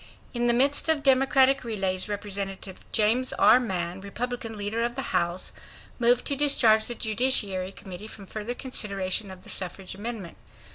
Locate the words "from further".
8.07-8.55